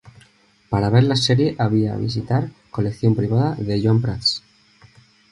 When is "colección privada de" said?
2.71-3.79